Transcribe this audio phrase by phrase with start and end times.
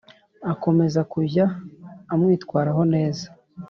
[0.51, 1.45] akomeza kujya
[2.13, 3.25] amwitwaraho neza